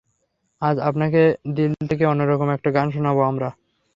আজ 0.61 0.75
আপনাকে 0.79 1.21
দিল 1.55 1.71
থেকে 1.89 2.03
অন্যরকম 2.05 2.47
একটা 2.49 2.69
গান 2.71 2.87
শুনাবো 2.91 3.21
আমরা। 3.21 3.49